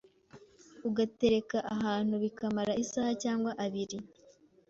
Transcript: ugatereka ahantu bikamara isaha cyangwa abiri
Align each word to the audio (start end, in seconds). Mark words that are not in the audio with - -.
ugatereka 0.87 1.57
ahantu 1.75 2.13
bikamara 2.23 2.73
isaha 2.83 3.11
cyangwa 3.23 3.51
abiri 3.65 3.97